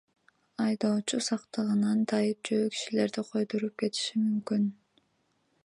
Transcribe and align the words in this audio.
Айдоочу 0.67 1.19
сактыгынан 1.27 1.99
тайып 2.13 2.49
жөө 2.51 2.63
кишилерди 2.77 3.25
койдуруп 3.29 3.77
кетиши 3.83 4.23
мүмкүн. 4.25 4.67